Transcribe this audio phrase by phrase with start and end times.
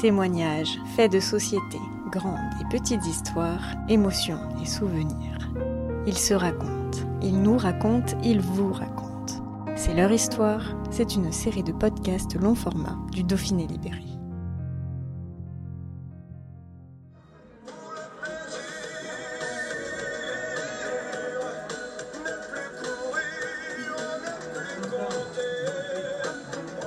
[0.00, 1.78] Témoignages, faits de société,
[2.10, 5.50] grandes et petites histoires, émotions et souvenirs.
[6.06, 9.44] Ils se racontent, ils nous racontent, ils vous racontent.
[9.76, 14.09] C'est leur histoire, c'est une série de podcasts long format du Dauphiné Libéré.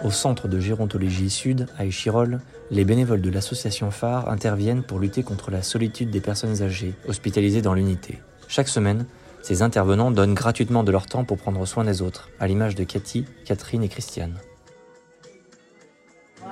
[0.04, 5.24] Au centre de gérontologie sud, à Échirol, les bénévoles de l'association phare interviennent pour lutter
[5.24, 8.20] contre la solitude des personnes âgées hospitalisées dans l'unité.
[8.50, 9.06] Chaque semaine,
[9.42, 12.84] ces intervenants donnent gratuitement de leur temps pour prendre soin des autres, à l'image de
[12.84, 14.34] Cathy, Catherine et Christiane.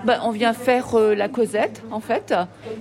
[0.05, 2.33] Ben, on vient faire euh, la causette, en fait.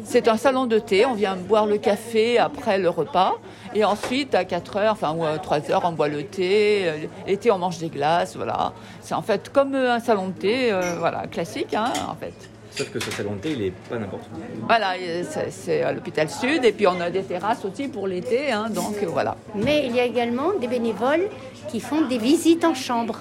[0.04, 1.04] C'est un salon de thé.
[1.04, 3.34] On vient boire le café après le repas.
[3.74, 6.82] Et ensuite, à 4 heures, enfin, ou à 3 heures, on boit le thé.
[6.88, 8.72] Euh, L'été, on mange des glaces, voilà.
[9.00, 12.32] C'est en fait comme euh, un salon de thé, euh, voilà, classique, hein, en fait.
[12.72, 14.66] Sauf que ce salon de thé, il est pas n'importe où.
[14.66, 14.94] Voilà,
[15.50, 16.64] c'est- à l'hôpital Sud.
[16.64, 19.36] Et puis, on a des terrasses aussi pour l'été, hein, donc voilà.
[19.54, 21.28] Mais il y a également des bénévoles
[21.68, 23.20] qui font des visites en chambre.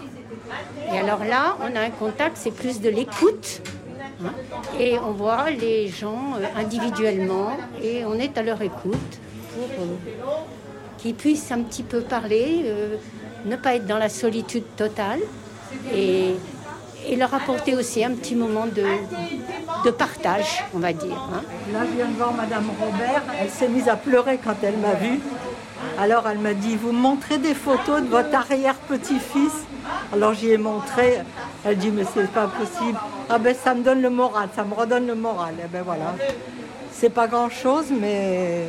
[0.93, 3.61] Et alors là, on a un contact, c'est plus de l'écoute.
[4.23, 4.33] hein.
[4.79, 7.51] Et on voit les gens individuellement
[7.83, 9.19] et on est à leur écoute
[9.55, 9.95] pour euh,
[10.97, 12.95] qu'ils puissent un petit peu parler, euh,
[13.45, 15.19] ne pas être dans la solitude totale
[15.93, 16.35] et,
[17.17, 21.19] leur apporter aussi un petit moment de, partage, on va dire.
[21.33, 21.41] hein.
[21.73, 23.23] Là, je viens de voir Madame Robert.
[23.41, 25.19] Elle s'est mise à pleurer quand elle m'a vue.
[25.97, 29.65] Alors, elle m'a dit Vous montrez des photos de votre arrière-petit-fils?
[30.13, 31.19] Alors, j'y ai montré.
[31.65, 32.99] Elle dit Mais c'est pas possible.
[33.27, 35.55] Ah, ben, ça me donne le moral, ça me redonne le moral.
[35.63, 36.15] Et ben voilà.
[36.99, 38.67] C'est pas grand-chose, mais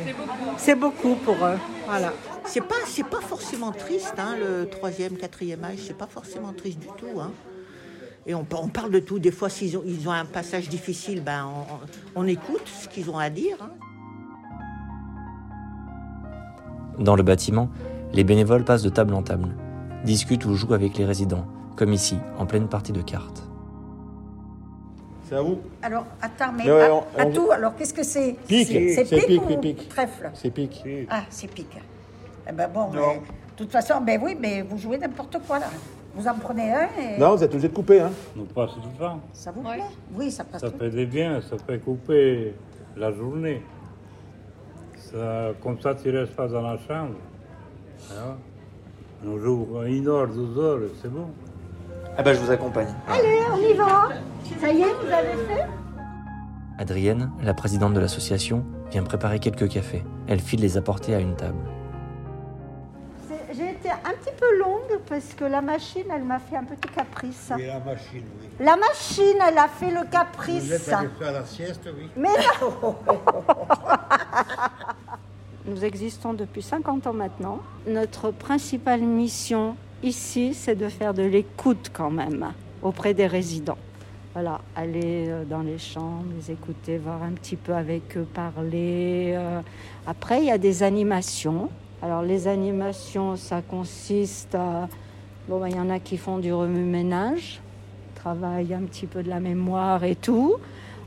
[0.55, 1.57] c'est beaucoup pour eux.
[1.85, 2.13] Voilà.
[2.45, 6.79] C'est pas, c'est pas forcément triste, hein, le troisième, quatrième âge, c'est pas forcément triste
[6.79, 7.19] du tout.
[7.19, 7.31] Hein.
[8.25, 9.19] Et on, on parle de tout.
[9.19, 11.45] Des fois, s'ils ont, ils ont un passage difficile, ben,
[12.15, 13.57] on, on écoute ce qu'ils ont à dire.
[13.61, 13.71] hein.
[16.99, 17.69] Dans le bâtiment,
[18.13, 19.49] les bénévoles passent de table en table,
[20.05, 23.43] discutent ou jouent avec les résidents, comme ici, en pleine partie de cartes.
[25.31, 27.93] C'est à vous Alors, attends, mais Mais ouais, à, on- à on- tout, alors qu'est-ce
[27.93, 28.67] que c'est Pique.
[28.67, 30.83] C'est C'est pique, pique, ou pique, trèfle C'est pique.
[31.09, 31.77] Ah, c'est pique.
[32.49, 32.97] Eh ben bon, de
[33.55, 35.67] toute façon, ben oui, mais vous jouez n'importe quoi là.
[36.15, 38.01] Vous en prenez un et Non, vous êtes obligé de couper.
[38.01, 38.11] Hein.
[38.35, 39.21] Nous passe du temps.
[39.31, 39.79] ça vous plaît?
[40.13, 40.77] Oui, ça passe Ça tout.
[40.77, 42.53] fait des bien, ça fait couper
[42.97, 43.61] la journée.
[44.97, 47.15] Ça, comme ça, tu restes pas dans la chambre.
[48.11, 48.35] Hein?
[49.25, 51.27] On joue une heure, deux heures, c'est bon.
[52.17, 52.93] Ah bah je vous accompagne.
[53.07, 54.09] Allez, on y va
[54.59, 55.65] Ça y est, vous avez fait
[56.77, 60.03] Adrienne, la présidente de l'association, vient préparer quelques cafés.
[60.27, 61.59] Elle file les apporter à une table.
[63.53, 66.89] J'ai été un petit peu longue parce que la machine, elle m'a fait un petit
[66.93, 67.51] caprice.
[67.59, 68.47] Et la machine, oui.
[68.59, 70.73] La machine, elle a fait le caprice.
[70.85, 72.09] faire la sieste, oui.
[72.15, 72.29] Mais
[72.61, 72.95] non
[75.65, 77.59] Nous existons depuis 50 ans maintenant.
[77.85, 83.77] Notre principale mission ici, c'est de faire de l'écoute quand même auprès des résidents.
[84.33, 89.33] Voilà, aller euh, dans les chambres, les écouter, voir un petit peu avec eux parler.
[89.35, 89.59] euh.
[90.07, 91.69] Après, il y a des animations.
[92.01, 94.87] Alors les animations, ça consiste à...
[95.49, 97.59] Bon, ben, il y en a qui font du remue-ménage,
[98.15, 100.55] travaillent un petit peu de la mémoire et tout.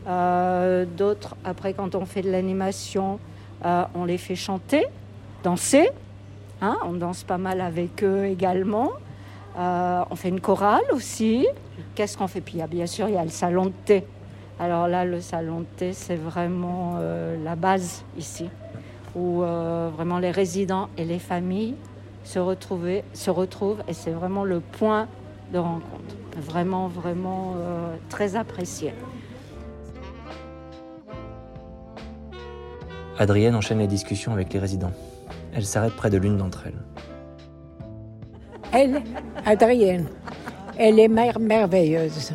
[0.06, 3.18] Euh, D'autres, après, quand on fait de l'animation,
[3.62, 4.84] on les fait chanter,
[5.42, 5.88] danser.
[6.60, 8.90] Hein, on danse pas mal avec eux également.
[9.56, 11.46] Euh, on fait une chorale aussi.
[11.94, 12.40] Qu'est-ce qu'on fait?
[12.40, 14.04] Puis bien sûr, il y a le salon de thé.
[14.58, 18.48] Alors là, le salon de thé, c'est vraiment euh, la base ici,
[19.14, 21.74] où euh, vraiment les résidents et les familles
[22.22, 22.38] se,
[23.14, 25.08] se retrouvent et c'est vraiment le point
[25.52, 26.16] de rencontre.
[26.36, 27.54] Vraiment, vraiment
[28.08, 28.92] très apprécié.
[33.18, 34.90] Adrienne enchaîne les discussions avec les résidents.
[35.52, 37.13] Elle s'arrête près de l'une d'entre elles.
[38.74, 39.02] Elle,
[39.46, 40.06] Adrienne,
[40.76, 42.32] elle est mère merveilleuse.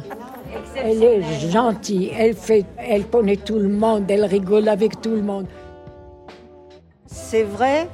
[0.75, 1.21] Elle est
[1.51, 2.65] gentille, elle, fait,
[3.11, 5.47] connaît tout le monde, elle rigole avec tout le monde.
[7.05, 7.89] C'est vrai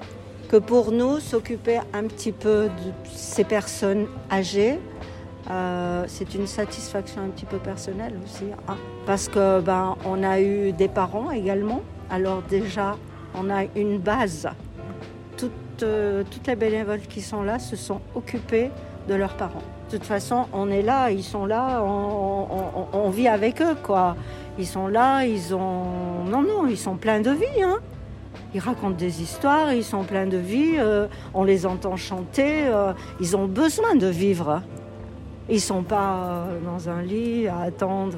[0.49, 4.79] que pour nous, s'occuper un petit peu de ces personnes âgées,
[5.47, 8.77] Euh, c'est une satisfaction un petit peu personnelle aussi, hein.
[9.05, 11.81] parce que ben on a eu des parents également.
[12.09, 12.97] Alors déjà,
[13.35, 14.49] on a une base.
[15.77, 18.69] Toutes, euh, toutes les bénévoles qui sont là se sont occupées
[19.09, 19.61] de leurs parents.
[19.91, 24.15] De toute façon, on est là, ils sont là, on, vit avec eux, quoi.
[24.57, 26.23] Ils sont là, ils ont...
[26.29, 27.79] Non, non, ils sont pleins de vie, hein.
[28.53, 32.93] Ils racontent des histoires, ils sont pleins de vie, euh, on les entend chanter, euh,
[33.19, 34.61] ils ont besoin de vivre.
[35.49, 38.17] Ils sont pas dans un lit à attendre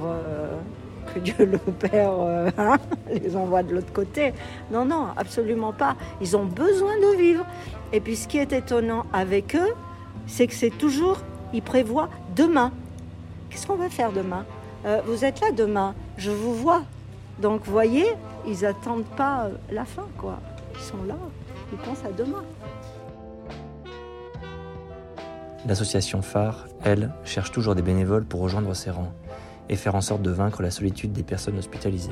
[1.14, 2.78] que Dieu le Père euh, hein,
[3.12, 4.34] les envoie de l'autre côté.
[4.72, 5.96] Non, non, absolument pas.
[6.22, 7.46] Ils ont besoin de vivre.
[7.94, 9.74] Et puis ce qui est étonnant avec eux,
[10.28, 11.20] c'est que c'est toujours,
[11.54, 12.72] ils prévoient demain.
[13.50, 14.46] Qu'est-ce qu'on va faire demain?
[14.86, 16.84] Euh, Vous êtes là demain, je vous vois.
[17.40, 18.06] Donc voyez,
[18.48, 20.40] ils attendent pas euh, la fin, quoi.
[20.76, 21.16] Ils sont là,
[21.72, 22.44] ils pensent à demain.
[25.66, 29.12] L'association phare, elle, cherche toujours des bénévoles pour rejoindre ses rangs
[29.70, 32.12] et faire en sorte de vaincre la solitude des personnes hospitalisées.